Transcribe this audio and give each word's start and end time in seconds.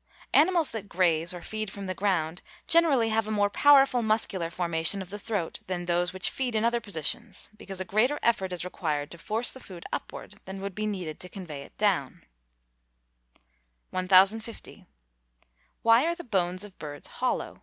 _Animals 0.32 0.70
that 0.70 0.88
graze, 0.88 1.34
or 1.34 1.42
feed 1.42 1.70
from 1.70 1.84
the 1.84 1.92
ground, 1.92 2.40
generally 2.66 3.10
have 3.10 3.28
a 3.28 3.30
more 3.30 3.50
powerful 3.50 4.00
muscular 4.02 4.48
formation 4.48 5.02
of 5.02 5.10
the 5.10 5.18
throat 5.18 5.60
than 5.66 5.84
those 5.84 6.14
which 6.14 6.30
feed 6.30 6.56
in 6.56 6.64
other 6.64 6.80
positions, 6.80 7.50
because 7.54 7.82
a 7.82 7.84
greater 7.84 8.18
effort 8.22 8.50
is 8.50 8.64
required 8.64 9.10
to 9.10 9.18
force 9.18 9.52
the 9.52 9.60
food 9.60 9.84
upward, 9.92 10.40
than 10.46 10.62
would 10.62 10.74
be 10.74 10.86
needed 10.86 11.20
to 11.20 11.28
convey 11.28 11.62
it 11.64 11.76
down. 11.76 12.24
1050. 13.90 14.86
_Why 15.84 16.04
are 16.04 16.14
the 16.14 16.24
bones 16.24 16.64
of 16.64 16.78
birds 16.78 17.06
hollow? 17.06 17.60